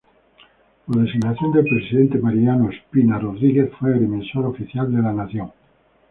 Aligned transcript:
Por 0.87 0.95
designación 0.97 1.51
del 1.51 1.63
presidente 1.65 2.17
Mariano 2.17 2.69
Ospina 2.69 3.19
Rodríguez 3.19 3.71
fue 3.77 3.91
agrimensor 3.93 4.47
oficial 4.47 4.91
de 4.91 4.99
la 4.99 5.13
nación. 5.13 5.51